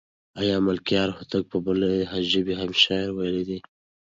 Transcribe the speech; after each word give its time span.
آیا 0.39 0.55
ملکیار 0.67 1.09
هوتک 1.17 1.43
په 1.51 1.57
بلې 1.65 1.93
ژبې 2.31 2.53
هم 2.61 2.71
شعر 2.83 3.07
ویلی 3.13 3.43
دی؟ 3.49 3.59